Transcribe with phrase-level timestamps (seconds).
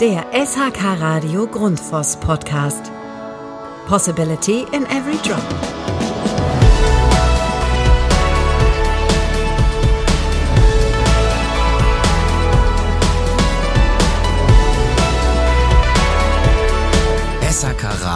[0.00, 2.92] Der SHK Radio Grundfos Podcast.
[3.88, 5.97] Possibility in every drop.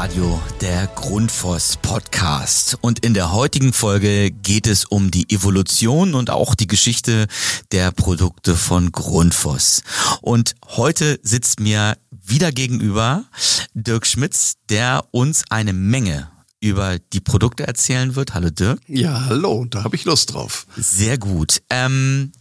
[0.03, 2.77] Radio, der Grundfos Podcast.
[2.81, 7.29] Und in der heutigen Folge geht es um die Evolution und auch die Geschichte
[7.71, 9.85] der Produkte von Grundfos.
[10.21, 13.27] Und heute sitzt mir wieder gegenüber
[13.75, 18.35] Dirk Schmitz, der uns eine Menge über die Produkte erzählen wird.
[18.35, 18.81] Hallo Dirk.
[18.89, 20.67] Ja, hallo, da habe ich Lust drauf.
[20.77, 21.63] Sehr gut.
[21.71, 22.33] Ähm,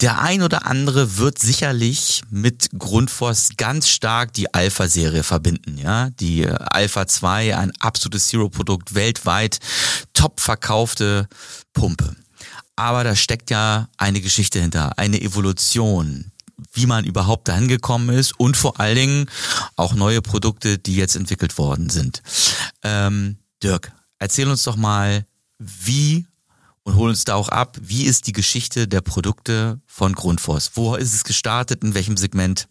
[0.00, 6.10] der ein oder andere wird sicherlich mit Grundfos ganz stark die Alpha-Serie verbinden, ja.
[6.10, 9.58] Die Alpha 2, ein absolutes Zero-Produkt, weltweit
[10.14, 11.28] top verkaufte
[11.74, 12.16] Pumpe.
[12.74, 16.32] Aber da steckt ja eine Geschichte hinter, eine Evolution,
[16.72, 19.30] wie man überhaupt dahin gekommen ist und vor allen Dingen
[19.76, 22.22] auch neue Produkte, die jetzt entwickelt worden sind.
[22.82, 25.26] Ähm, Dirk, erzähl uns doch mal,
[25.58, 26.26] wie
[26.84, 30.72] und hol uns da auch ab, wie ist die Geschichte der Produkte von Grundfos?
[30.74, 32.68] Wo ist es gestartet, in welchem Segment?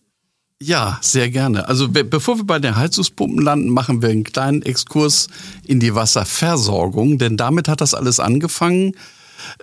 [0.62, 1.68] Ja, sehr gerne.
[1.68, 5.28] Also be bevor wir bei den Heizungspumpen landen, machen wir einen kleinen Exkurs
[5.66, 8.94] in die Wasserversorgung, denn damit hat das alles angefangen.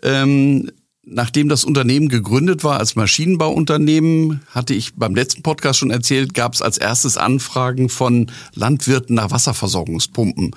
[0.03, 0.73] Ähm,
[1.05, 6.55] nachdem das Unternehmen gegründet war als Maschinenbauunternehmen, hatte ich beim letzten Podcast schon erzählt, gab
[6.55, 10.51] es als erstes Anfragen von Landwirten nach Wasserversorgungspumpen.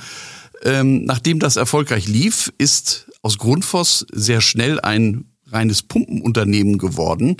[0.64, 7.38] Ähm, nachdem das erfolgreich lief, ist aus Grundfos sehr schnell ein reines Pumpenunternehmen geworden.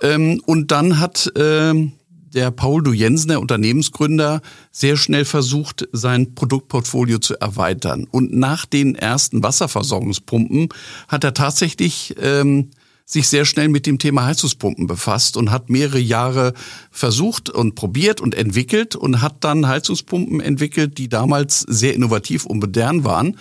[0.00, 1.92] Ähm, und dann hat ähm,
[2.34, 8.06] der Paul Du Jensen, der Unternehmensgründer, sehr schnell versucht, sein Produktportfolio zu erweitern.
[8.10, 10.68] Und nach den ersten Wasserversorgungspumpen
[11.08, 12.70] hat er tatsächlich ähm,
[13.04, 16.54] sich sehr schnell mit dem Thema Heizungspumpen befasst und hat mehrere Jahre
[16.90, 22.60] versucht und probiert und entwickelt und hat dann Heizungspumpen entwickelt, die damals sehr innovativ und
[22.60, 23.36] modern waren.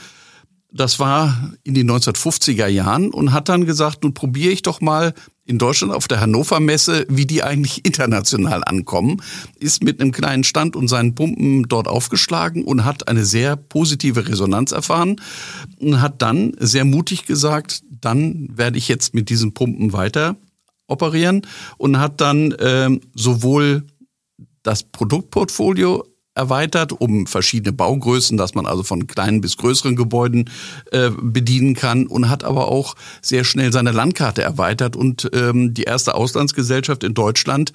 [0.73, 5.13] Das war in den 1950er Jahren und hat dann gesagt, nun probiere ich doch mal
[5.45, 9.21] in Deutschland auf der Hannover Messe, wie die eigentlich international ankommen,
[9.59, 14.29] ist mit einem kleinen Stand und seinen Pumpen dort aufgeschlagen und hat eine sehr positive
[14.29, 15.19] Resonanz erfahren
[15.79, 20.37] und hat dann sehr mutig gesagt, dann werde ich jetzt mit diesen Pumpen weiter
[20.87, 21.41] operieren
[21.77, 23.83] und hat dann ähm, sowohl
[24.63, 30.49] das Produktportfolio erweitert um verschiedene Baugrößen, dass man also von kleinen bis größeren Gebäuden
[30.91, 35.83] äh, bedienen kann und hat aber auch sehr schnell seine Landkarte erweitert und ähm, die
[35.83, 37.73] erste Auslandsgesellschaft in Deutschland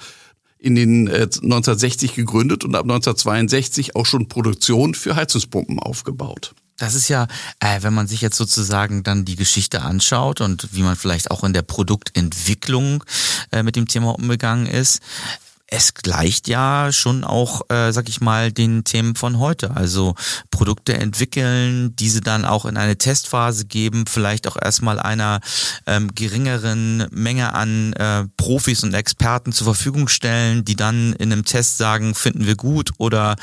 [0.59, 6.55] in den äh, 1960 gegründet und ab 1962 auch schon Produktion für Heizungspumpen aufgebaut.
[6.79, 7.27] Das ist ja,
[7.61, 11.43] äh, wenn man sich jetzt sozusagen dann die Geschichte anschaut und wie man vielleicht auch
[11.45, 13.03] in der Produktentwicklung
[13.51, 15.01] äh, mit dem Thema umgegangen ist,
[15.69, 19.77] es gleicht ja schon auch, äh, sag ich mal, den Themen von heute.
[19.77, 20.15] Also
[20.51, 25.41] Produkte entwickeln, diese dann auch in eine Testphase geben, vielleicht auch erstmal einer
[25.87, 31.45] ähm, geringeren Menge an äh, Profis und Experten zur Verfügung stellen, die dann in einem
[31.45, 33.35] Test sagen, finden wir gut oder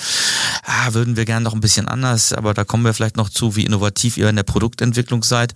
[0.64, 3.56] ah, würden wir gerne noch ein bisschen anders, aber da kommen wir vielleicht noch zu,
[3.56, 5.54] wie innovativ ihr in der Produktentwicklung seid.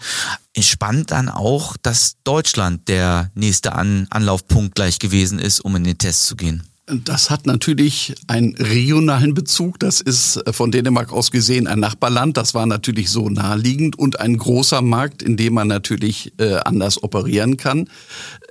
[0.58, 5.98] Spannend dann auch, dass Deutschland der nächste An Anlaufpunkt gleich gewesen ist, um in den
[5.98, 6.64] Test zu gehen.
[6.90, 9.78] Das hat natürlich einen regionalen Bezug.
[9.78, 12.38] Das ist von Dänemark aus gesehen ein Nachbarland.
[12.38, 17.04] Das war natürlich so naheliegend und ein großer Markt, in dem man natürlich äh, anders
[17.04, 17.90] operieren kann.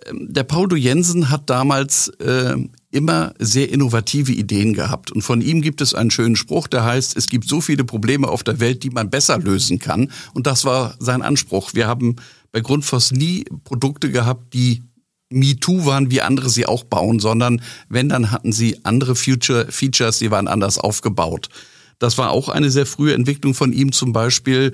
[0.05, 2.57] Ähm, der Paulo Jensen hat damals äh,
[2.97, 5.13] immer sehr innovative Ideen gehabt.
[5.13, 8.27] Und von ihm gibt es einen schönen Spruch, der heißt, es gibt so viele Probleme
[8.27, 10.11] auf der Welt, die man besser lösen kann.
[10.33, 11.75] Und das war sein Anspruch.
[11.75, 12.17] Wir haben
[12.53, 14.83] bei Grundfos nie Produkte gehabt, die
[15.29, 20.19] MeToo waren, wie andere sie auch bauen, sondern wenn, dann hatten sie andere Future Features,
[20.19, 21.51] die waren anders aufgebaut.
[21.99, 24.73] Das war auch eine sehr frühe Entwicklung von ihm, zum Beispiel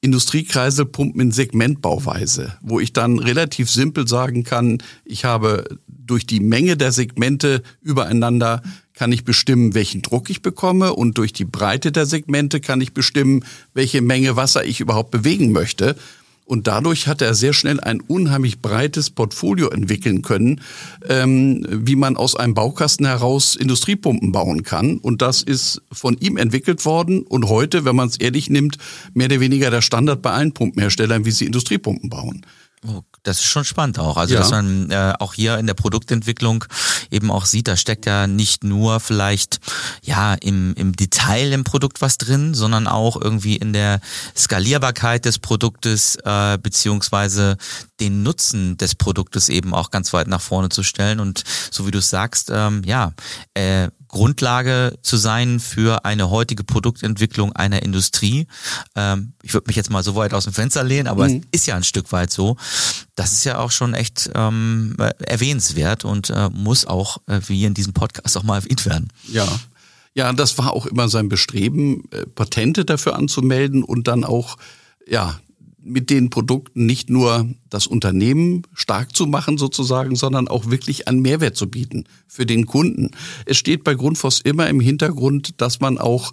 [0.00, 5.78] Industriekreiselpumpen in Segmentbauweise, wo ich dann relativ simpel sagen kann, ich habe
[6.10, 8.62] durch die Menge der Segmente übereinander
[8.94, 12.92] kann ich bestimmen, welchen Druck ich bekomme und durch die Breite der Segmente kann ich
[12.92, 15.96] bestimmen, welche Menge Wasser ich überhaupt bewegen möchte.
[16.44, 20.60] Und dadurch hat er sehr schnell ein unheimlich breites Portfolio entwickeln können,
[21.08, 24.98] ähm, wie man aus einem Baukasten heraus Industriepumpen bauen kann.
[24.98, 28.78] Und das ist von ihm entwickelt worden und heute, wenn man es ehrlich nimmt,
[29.14, 32.44] mehr oder weniger der Standard bei allen Pumpenherstellern, wie sie Industriepumpen bauen.
[32.86, 34.16] Oh, das ist schon spannend auch.
[34.16, 34.40] Also, ja.
[34.40, 36.64] dass man äh, auch hier in der Produktentwicklung
[37.10, 39.60] eben auch sieht, da steckt ja nicht nur vielleicht
[40.02, 44.00] ja im, im Detail im Produkt was drin, sondern auch irgendwie in der
[44.34, 47.58] Skalierbarkeit des Produktes äh, beziehungsweise
[48.00, 51.20] den Nutzen des Produktes eben auch ganz weit nach vorne zu stellen.
[51.20, 53.12] Und so wie du sagst, ähm, ja,
[53.52, 58.46] äh, Grundlage zu sein für eine heutige Produktentwicklung einer Industrie.
[58.96, 61.42] Ähm, ich würde mich jetzt mal so weit aus dem Fenster lehnen, aber mhm.
[61.52, 62.56] es ist ja ein Stück weit so.
[63.14, 67.68] Das ist ja auch schon echt ähm, erwähnenswert und äh, muss auch, äh, wie hier
[67.68, 69.08] in diesem Podcast, auch mal erwähnt werden.
[69.28, 69.46] Ja.
[70.12, 74.56] Ja, das war auch immer sein Bestreben, äh, Patente dafür anzumelden und dann auch
[75.06, 75.38] ja,
[75.82, 81.22] mit den Produkten nicht nur das Unternehmen stark zu machen sozusagen, sondern auch wirklich einen
[81.22, 83.10] Mehrwert zu bieten für den Kunden.
[83.46, 86.32] Es steht bei Grundfos immer im Hintergrund, dass man auch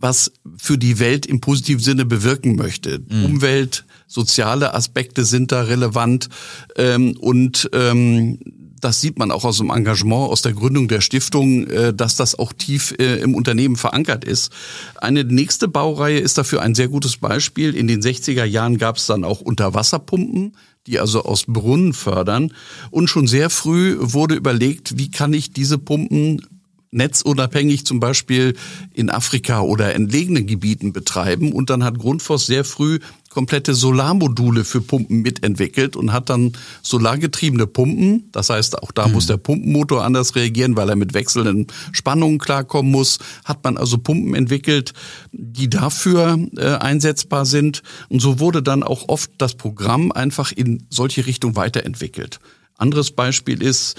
[0.00, 3.00] was für die Welt im positiven Sinne bewirken möchte.
[3.08, 3.24] Mhm.
[3.24, 6.28] Umwelt, soziale Aspekte sind da relevant
[6.76, 8.38] ähm, und ähm,
[8.80, 12.38] das sieht man auch aus dem Engagement, aus der Gründung der Stiftung, äh, dass das
[12.38, 14.52] auch tief äh, im Unternehmen verankert ist.
[14.96, 17.74] Eine nächste Baureihe ist dafür ein sehr gutes Beispiel.
[17.74, 22.52] In den 60er Jahren gab es dann auch Unterwasserpumpen, die also aus Brunnen fördern.
[22.90, 26.42] Und schon sehr früh wurde überlegt, wie kann ich diese Pumpen
[26.90, 28.56] netzunabhängig zum Beispiel
[28.94, 31.52] in Afrika oder entlegenen Gebieten betreiben.
[31.52, 32.98] Und dann hat Grundfos sehr früh
[33.38, 38.28] komplette Solarmodule für Pumpen mitentwickelt und hat dann solargetriebene Pumpen.
[38.32, 39.12] Das heißt, auch da mhm.
[39.12, 43.20] muss der Pumpenmotor anders reagieren, weil er mit wechselnden Spannungen klarkommen muss.
[43.44, 44.92] Hat man also Pumpen entwickelt,
[45.30, 47.84] die dafür äh, einsetzbar sind.
[48.08, 52.40] Und so wurde dann auch oft das Programm einfach in solche Richtung weiterentwickelt.
[52.76, 53.94] Anderes Beispiel ist,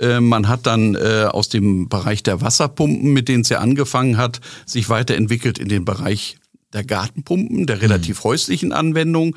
[0.00, 4.16] äh, man hat dann äh, aus dem Bereich der Wasserpumpen, mit denen es ja angefangen
[4.16, 6.38] hat, sich weiterentwickelt in den Bereich
[6.72, 8.28] der Gartenpumpen, der relativ mhm.
[8.28, 9.36] häuslichen Anwendung,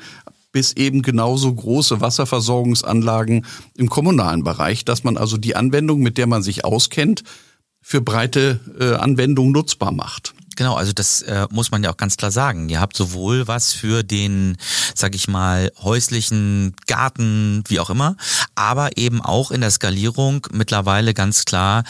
[0.52, 3.46] bis eben genauso große Wasserversorgungsanlagen
[3.76, 7.24] im kommunalen Bereich, dass man also die Anwendung, mit der man sich auskennt,
[7.80, 10.34] für breite äh, Anwendungen nutzbar macht.
[10.56, 12.68] Genau, also das äh, muss man ja auch ganz klar sagen.
[12.68, 14.56] Ihr habt sowohl was für den,
[14.94, 18.16] sag ich mal, häuslichen Garten, wie auch immer,
[18.54, 21.84] aber eben auch in der Skalierung mittlerweile ganz klar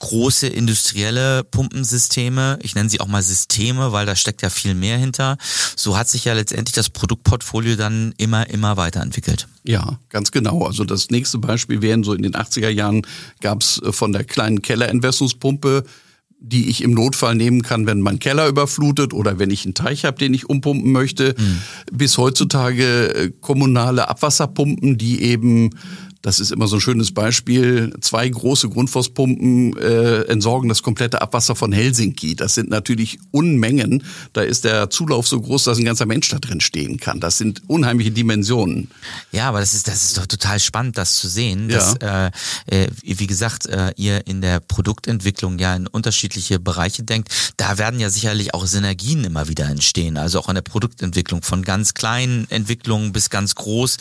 [0.00, 2.58] große industrielle Pumpensysteme.
[2.62, 5.36] Ich nenne sie auch mal Systeme, weil da steckt ja viel mehr hinter.
[5.76, 9.48] So hat sich ja letztendlich das Produktportfolio dann immer, immer weiterentwickelt.
[9.62, 10.66] Ja, ganz genau.
[10.66, 13.02] Also das nächste Beispiel wären so in den 80er Jahren
[13.40, 15.84] gab es äh, von der kleinen Kellerentwässerungspumpe
[16.46, 20.04] die ich im Notfall nehmen kann, wenn mein Keller überflutet oder wenn ich einen Teich
[20.04, 21.60] habe, den ich umpumpen möchte, mhm.
[21.90, 25.70] bis heutzutage äh, kommunale Abwasserpumpen, die eben
[26.24, 27.92] das ist immer so ein schönes Beispiel.
[28.00, 32.34] Zwei große Grundfosspumpen äh, entsorgen das komplette Abwasser von Helsinki.
[32.34, 34.02] Das sind natürlich Unmengen.
[34.32, 37.20] Da ist der Zulauf so groß, dass ein ganzer Mensch da drin stehen kann.
[37.20, 38.90] Das sind unheimliche Dimensionen.
[39.32, 41.68] Ja, aber das ist, das ist doch total spannend, das zu sehen.
[41.68, 42.28] Dass, ja.
[42.68, 47.28] äh, äh wie gesagt, äh, ihr in der Produktentwicklung ja in unterschiedliche Bereiche denkt.
[47.58, 50.16] Da werden ja sicherlich auch Synergien immer wieder entstehen.
[50.16, 53.98] Also auch in der Produktentwicklung von ganz kleinen Entwicklungen bis ganz groß.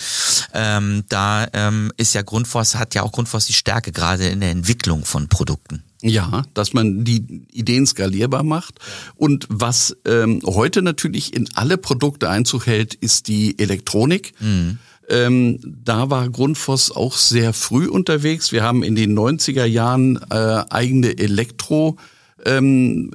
[0.53, 4.51] Ähm, da ähm, ist ja Grundfos, hat ja auch Grundfos die Stärke gerade in der
[4.51, 5.83] Entwicklung von Produkten.
[6.01, 8.79] Ja, dass man die Ideen skalierbar macht.
[9.15, 14.33] Und was ähm, heute natürlich in alle Produkte Einzug hält, ist die Elektronik.
[14.41, 14.79] Mhm.
[15.09, 18.51] Ähm, da war Grundfos auch sehr früh unterwegs.
[18.51, 21.97] Wir haben in den 90er Jahren äh, eigene Elektro-
[22.45, 23.11] ähm,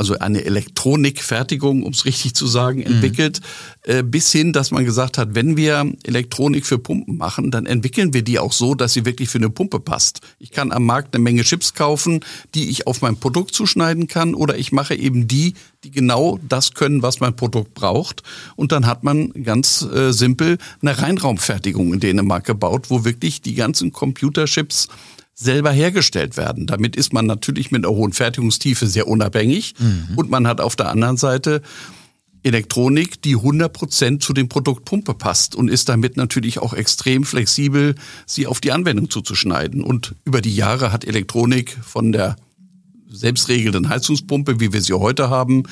[0.00, 2.86] also eine Elektronikfertigung, um es richtig zu sagen, mhm.
[2.86, 3.42] entwickelt,
[3.86, 3.92] mhm.
[3.92, 8.14] äh, bis hin, dass man gesagt hat, wenn wir Elektronik für Pumpen machen, dann entwickeln
[8.14, 10.20] wir die auch so, dass sie wirklich für eine Pumpe passt.
[10.38, 12.20] Ich kann am Markt eine Menge Chips kaufen,
[12.54, 15.52] die ich auf mein Produkt zuschneiden kann, oder ich mache eben die,
[15.84, 18.22] die genau das können, was mein Produkt braucht.
[18.56, 23.54] Und dann hat man ganz äh, simpel eine Reinraumfertigung in Dänemark gebaut, wo wirklich die
[23.54, 24.88] ganzen Computerchips
[25.40, 26.66] selber hergestellt werden.
[26.66, 30.16] Damit ist man natürlich mit einer hohen Fertigungstiefe sehr unabhängig mhm.
[30.16, 31.62] und man hat auf der anderen Seite
[32.42, 37.94] Elektronik, die 100% zu dem Produkt Pumpe passt und ist damit natürlich auch extrem flexibel,
[38.26, 39.82] sie auf die Anwendung zuzuschneiden.
[39.82, 42.36] Und über die Jahre hat Elektronik von der
[43.10, 45.64] selbstregelnden Heizungspumpe, wie wir sie heute haben,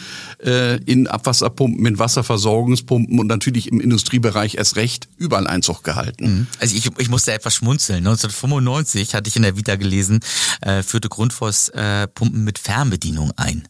[0.45, 6.25] äh, in Abwasserpumpen, in Wasserversorgungspumpen und natürlich im Industriebereich erst recht überall Einzug gehalten.
[6.25, 6.47] Mhm.
[6.61, 8.07] Also ich, ich musste etwas schmunzeln.
[8.07, 10.21] 1995 hatte ich in der Vita gelesen,
[10.61, 13.68] äh, führte Grundfos äh, Pumpen mit Fernbedienung ein.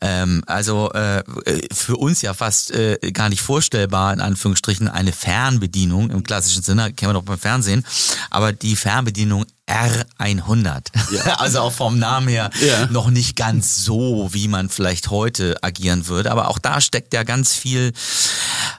[0.00, 1.22] Ähm, also äh,
[1.72, 6.92] für uns ja fast äh, gar nicht vorstellbar, in Anführungsstrichen, eine Fernbedienung im klassischen Sinne,
[6.92, 7.84] kennen wir doch beim Fernsehen,
[8.30, 10.86] aber die Fernbedienung R100.
[11.12, 11.36] Ja.
[11.46, 12.86] Also auch vom Namen her ja.
[12.86, 16.30] noch nicht ganz so, wie man vielleicht heute agieren würde.
[16.30, 17.92] Aber auch da steckt ja ganz viel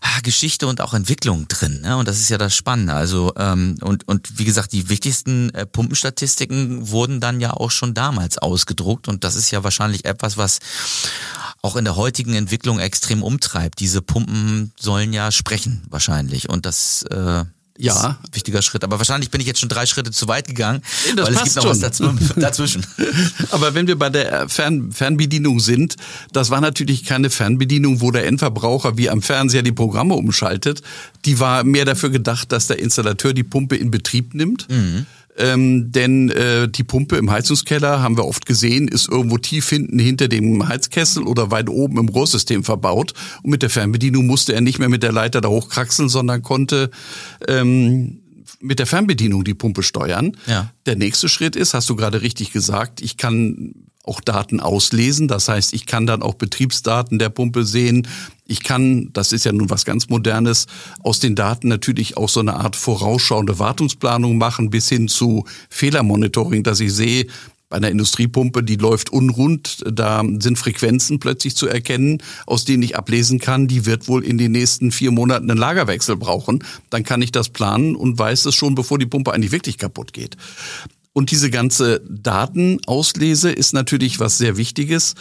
[0.02, 1.82] ah, Geschichte und auch Entwicklung drin.
[1.82, 1.98] Ne?
[1.98, 2.94] Und das ist ja das Spannende.
[2.94, 7.94] Also ähm, und und wie gesagt, die wichtigsten äh, Pumpenstatistiken wurden dann ja auch schon
[7.94, 9.08] damals ausgedruckt.
[9.08, 10.60] Und das ist ja wahrscheinlich etwas, was
[11.62, 13.80] auch in der heutigen Entwicklung extrem umtreibt.
[13.80, 16.50] Diese Pumpen sollen ja sprechen wahrscheinlich.
[16.50, 17.46] Und das äh,
[17.80, 18.18] Ja.
[18.32, 18.84] wichtiger Schritt.
[18.84, 20.82] Aber wahrscheinlich bin ich jetzt schon drei Schritte zu weit gegangen,
[21.16, 22.18] Das weil es passt gibt noch was schon.
[22.18, 22.86] dazu, dazwischen.
[23.52, 25.96] Aber wenn wir bei der Fern Fernbedienung sind,
[26.34, 30.82] das war natürlich keine Fernbedienung, wo der Endverbraucher wie am Fernseher die Programme umschaltet.
[31.26, 34.68] Die war mehr dafür gedacht, dass der Installateur die Pumpe in Betrieb nimmt.
[35.38, 40.00] Ähm, denn äh, die Pumpe im Heizungskeller, haben wir oft gesehen, ist irgendwo tief hinten
[40.00, 43.14] hinter dem Heizkessel oder weit oben im Rohrsystem verbaut.
[43.44, 46.90] Und mit der Fernbedienung musste er nicht mehr mit der Leiter da hochkraxeln, sondern konnte
[47.48, 48.20] ähm,
[48.60, 50.36] mit der Fernbedienung die Pumpe steuern.
[50.48, 50.72] Ja.
[50.86, 53.74] Der nächste Schritt ist, hast du gerade richtig gesagt, ich kann
[54.08, 55.28] auch Daten auslesen.
[55.28, 58.08] Das heißt, ich kann dann auch Betriebsdaten der Pumpe sehen.
[58.46, 60.68] Ich kann, das ist ja nun was ganz Modernes,
[61.04, 66.64] aus den Daten natürlich auch so eine Art vorausschauende Wartungsplanung machen bis hin zu Fehlermonitoring,
[66.64, 67.28] dass ich sehe,
[67.70, 72.96] bei einer Industriepumpe, die läuft unrund, da sind Frequenzen plötzlich zu erkennen, aus denen ich
[72.96, 76.64] ablesen kann, die wird wohl in den nächsten vier Monaten einen Lagerwechsel brauchen.
[76.90, 80.14] Dann kann ich das planen und weiß es schon, bevor die Pumpe eigentlich wirklich kaputt
[80.14, 80.38] geht.
[81.14, 85.16] Und diese ganze Datenauslese ist natürlich was sehr Wichtiges.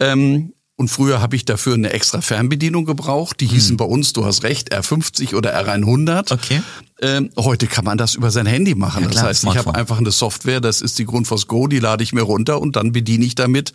[0.00, 3.38] Ähm, und früher habe ich dafür eine extra Fernbedienung gebraucht.
[3.38, 6.32] Die hießen bei uns, du hast recht, R50 oder R100.
[6.32, 6.60] Okay.
[7.00, 9.04] Ähm, heute kann man das über sein Handy machen.
[9.04, 9.76] Ja, klar, das heißt, ich habe Smartphone.
[9.76, 12.90] einfach eine Software, das ist die Grundfos Go, die lade ich mir runter und dann
[12.90, 13.72] bediene ich damit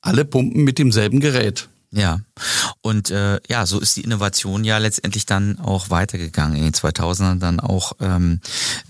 [0.00, 1.68] alle Pumpen mit demselben Gerät.
[1.96, 2.18] Ja,
[2.80, 6.56] und äh, ja, so ist die Innovation ja letztendlich dann auch weitergegangen.
[6.56, 8.40] In den 2000ern dann auch ähm,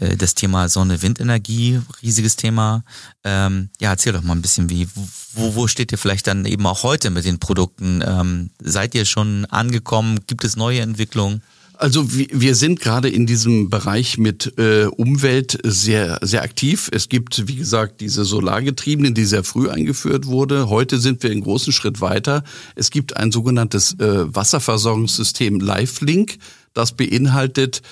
[0.00, 2.82] äh, das Thema Sonne-Windenergie, riesiges Thema.
[3.22, 4.88] Ähm, ja, erzähl doch mal ein bisschen, wie
[5.34, 8.02] wo, wo steht ihr vielleicht dann eben auch heute mit den Produkten?
[8.02, 10.20] Ähm, seid ihr schon angekommen?
[10.26, 11.42] Gibt es neue Entwicklungen?
[11.76, 16.88] Also wir sind gerade in diesem Bereich mit äh, Umwelt sehr sehr aktiv.
[16.92, 20.68] Es gibt wie gesagt diese Solargetriebenen, die sehr früh eingeführt wurde.
[20.68, 22.44] Heute sind wir einen großen Schritt weiter.
[22.76, 26.38] Es gibt ein sogenanntes äh, Wasserversorgungssystem LiveLink,
[26.74, 27.82] das beinhaltet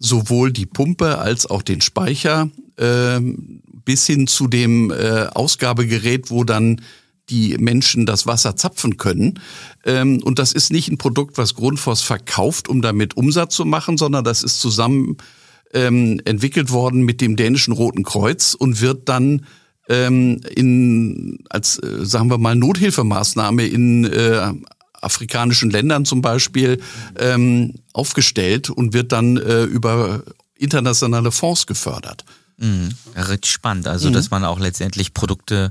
[0.00, 3.20] sowohl die Pumpe als auch den Speicher äh,
[3.84, 6.80] bis hin zu dem äh, Ausgabegerät, wo dann
[7.30, 9.40] die Menschen das Wasser zapfen können.
[9.84, 13.98] Ähm, und das ist nicht ein Produkt, was Grundfos verkauft, um damit Umsatz zu machen,
[13.98, 15.16] sondern das ist zusammen
[15.74, 19.46] ähm, entwickelt worden mit dem dänischen Roten Kreuz und wird dann
[19.88, 24.52] ähm, in als äh, sagen wir mal Nothilfemaßnahme in äh,
[25.00, 26.80] afrikanischen Ländern zum Beispiel
[27.18, 30.22] ähm, aufgestellt und wird dann äh, über
[30.56, 32.24] internationale Fonds gefördert.
[32.58, 32.90] Mhm.
[33.14, 33.86] Ja, richtig spannend.
[33.86, 35.70] Also, dass man auch letztendlich Produkte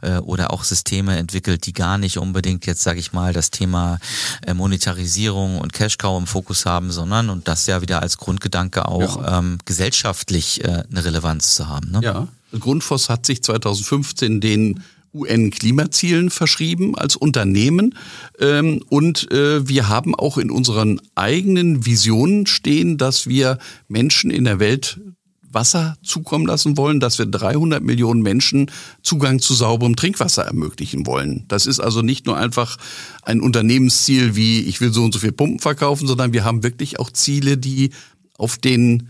[0.00, 3.98] äh, oder auch Systeme entwickelt, die gar nicht unbedingt jetzt, sage ich mal, das Thema
[4.44, 9.22] äh, Monetarisierung und Cash-Cow im Fokus haben, sondern und das ja wieder als Grundgedanke auch
[9.26, 11.92] ähm, gesellschaftlich äh, eine Relevanz zu haben.
[11.92, 12.00] Ne?
[12.02, 12.28] Ja.
[12.58, 14.82] Grundfos hat sich 2015 den
[15.14, 17.94] UN-Klimazielen verschrieben als Unternehmen.
[18.40, 24.44] Ähm, und äh, wir haben auch in unseren eigenen Visionen stehen, dass wir Menschen in
[24.44, 24.98] der Welt
[25.54, 28.70] Wasser zukommen lassen wollen, dass wir 300 Millionen Menschen
[29.02, 31.44] Zugang zu sauberem Trinkwasser ermöglichen wollen.
[31.48, 32.76] Das ist also nicht nur einfach
[33.22, 36.98] ein Unternehmensziel wie ich will so und so viel Pumpen verkaufen, sondern wir haben wirklich
[36.98, 37.90] auch Ziele, die
[38.36, 39.08] auf den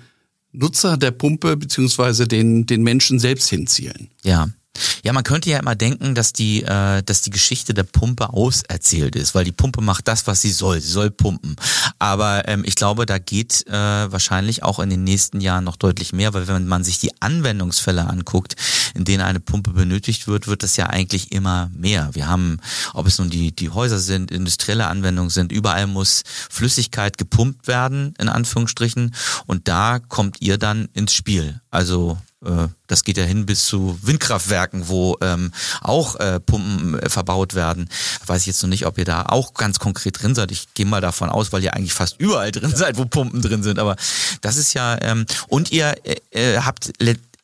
[0.52, 4.08] Nutzer der Pumpe beziehungsweise den, den Menschen selbst hinzielen.
[4.22, 4.48] Ja.
[5.02, 9.16] Ja, man könnte ja immer denken, dass die, äh, dass die Geschichte der Pumpe auserzählt
[9.16, 10.80] ist, weil die Pumpe macht das, was sie soll.
[10.80, 11.56] Sie soll pumpen.
[11.98, 16.12] Aber ähm, ich glaube, da geht äh, wahrscheinlich auch in den nächsten Jahren noch deutlich
[16.12, 18.56] mehr, weil wenn man sich die Anwendungsfälle anguckt,
[18.94, 22.10] in denen eine Pumpe benötigt wird, wird das ja eigentlich immer mehr.
[22.12, 22.58] Wir haben,
[22.92, 28.14] ob es nun die, die Häuser sind, industrielle Anwendungen sind, überall muss Flüssigkeit gepumpt werden,
[28.18, 29.14] in Anführungsstrichen.
[29.46, 31.60] Und da kommt ihr dann ins Spiel.
[31.70, 32.18] Also
[32.86, 37.88] das geht ja hin bis zu Windkraftwerken, wo ähm, auch äh, Pumpen äh, verbaut werden.
[38.26, 40.52] Weiß ich jetzt noch nicht, ob ihr da auch ganz konkret drin seid.
[40.52, 43.62] Ich gehe mal davon aus, weil ihr eigentlich fast überall drin seid, wo Pumpen drin
[43.62, 43.78] sind.
[43.78, 43.96] Aber
[44.40, 46.92] das ist ja ähm, und ihr äh, äh, habt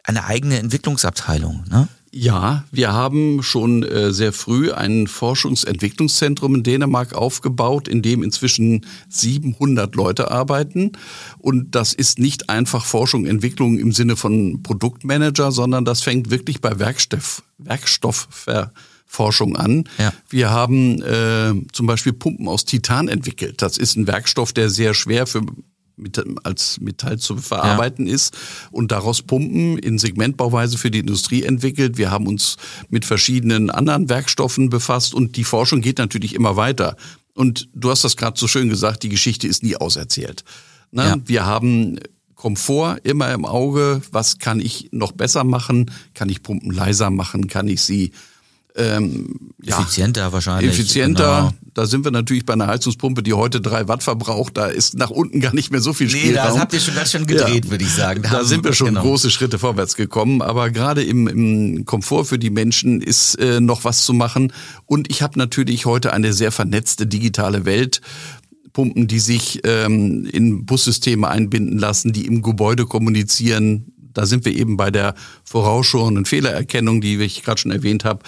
[0.05, 1.89] eine eigene Entwicklungsabteilung, ne?
[2.13, 8.85] Ja, wir haben schon äh, sehr früh ein Forschungsentwicklungszentrum in Dänemark aufgebaut, in dem inzwischen
[9.09, 10.93] 700 Leute arbeiten.
[11.39, 16.61] Und das ist nicht einfach Forschung, Entwicklung im Sinne von Produktmanager, sondern das fängt wirklich
[16.61, 19.85] bei Werkstoff, Werkstoffverforschung an.
[19.99, 20.13] Ja.
[20.29, 23.63] Wir haben äh, zum Beispiel Pumpen aus Titan entwickelt.
[23.63, 25.43] Das ist ein Werkstoff, der sehr schwer für
[26.43, 28.37] als Metall zu verarbeiten ist
[28.71, 31.99] und daraus Pumpen in Segmentbauweise für die Industrie entwickelt.
[31.99, 32.57] Wir haben uns
[32.89, 36.97] mit verschiedenen anderen Werkstoffen befasst und die Forschung geht natürlich immer weiter.
[37.35, 40.45] Und du hast das gerade so schön gesagt, die Geschichte ist nie auserzählt.
[40.91, 41.05] Ne?
[41.05, 41.17] Ja.
[41.25, 41.99] Wir haben
[42.35, 44.01] Komfort immer im Auge.
[44.13, 45.91] Was kann ich noch besser machen?
[46.15, 47.49] Kann ich Pumpen leiser machen?
[47.49, 48.13] Kann ich sie
[48.81, 50.71] ähm, ja, effizienter wahrscheinlich.
[50.71, 51.51] Effizienter.
[51.51, 51.55] Genau.
[51.75, 54.57] Da sind wir natürlich bei einer Heizungspumpe, die heute drei Watt verbraucht.
[54.57, 56.31] Da ist nach unten gar nicht mehr so viel Spielraum.
[56.31, 57.71] Nee, das habt ihr schon ganz schön gedreht, ja.
[57.71, 58.23] würde ich sagen.
[58.23, 59.03] Da, da sind wir schon genau.
[59.03, 60.43] große Schritte vorwärts gekommen.
[60.43, 64.53] Aber gerade im, im Komfort für die Menschen ist äh, noch was zu machen.
[64.87, 68.01] Und ich habe natürlich heute eine sehr vernetzte digitale Welt.
[68.73, 73.93] Pumpen, die sich ähm, in Bussysteme einbinden lassen, die im Gebäude kommunizieren.
[74.13, 78.23] Da sind wir eben bei der vorausschauenden Fehlererkennung, die ich gerade schon erwähnt habe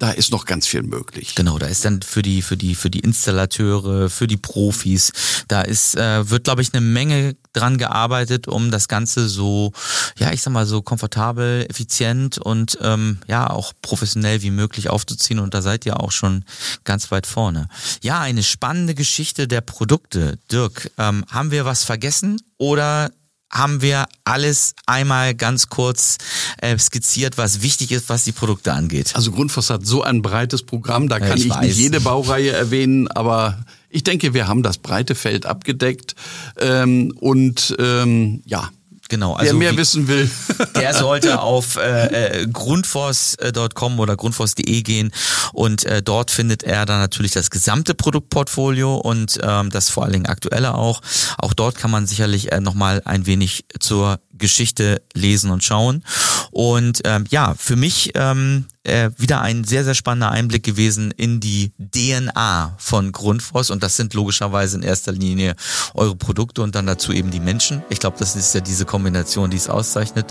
[0.00, 1.34] da ist noch ganz viel möglich.
[1.34, 5.12] Genau, da ist dann für die für die für die Installateure, für die Profis,
[5.46, 9.72] da ist äh, wird glaube ich eine Menge dran gearbeitet, um das Ganze so
[10.18, 15.38] ja ich sag mal so komfortabel, effizient und ähm, ja auch professionell wie möglich aufzuziehen.
[15.38, 16.44] Und da seid ihr auch schon
[16.84, 17.68] ganz weit vorne.
[18.02, 20.38] Ja, eine spannende Geschichte der Produkte.
[20.50, 23.10] Dirk, ähm, haben wir was vergessen oder
[23.50, 26.18] haben wir alles einmal ganz kurz
[26.58, 29.12] äh, skizziert, was wichtig ist, was die Produkte angeht.
[29.14, 33.08] Also Grundfos hat so ein breites Programm, da kann ich, ich nicht jede Baureihe erwähnen,
[33.08, 36.14] aber ich denke, wir haben das breite Feld abgedeckt
[36.58, 38.70] ähm, und ähm, ja,
[39.10, 40.30] Genau, also wer mehr wie, wissen will,
[40.76, 45.10] der sollte auf äh, äh, grundfos.com oder grundfos.de gehen
[45.52, 50.12] und äh, dort findet er dann natürlich das gesamte Produktportfolio und ähm, das vor allen
[50.12, 51.00] Dingen aktuelle auch.
[51.38, 56.04] Auch dort kann man sicherlich äh, nochmal ein wenig zur Geschichte lesen und schauen.
[56.50, 61.40] Und ähm, ja, für mich ähm, äh, wieder ein sehr, sehr spannender Einblick gewesen in
[61.40, 63.70] die DNA von Grundfos.
[63.70, 65.54] Und das sind logischerweise in erster Linie
[65.94, 67.82] eure Produkte und dann dazu eben die Menschen.
[67.90, 70.26] Ich glaube, das ist ja diese Kombination, die es auszeichnet.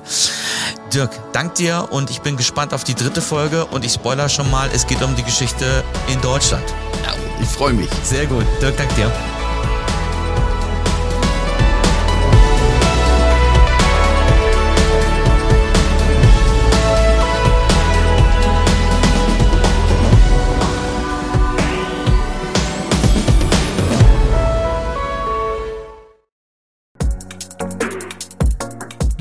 [0.94, 4.50] Dirk, dank dir und ich bin gespannt auf die dritte Folge und ich spoiler schon
[4.50, 6.66] mal, es geht um die Geschichte in Deutschland.
[7.06, 7.90] Ja, ich freue mich.
[8.04, 8.46] Sehr gut.
[8.62, 9.12] Dirk, dank dir.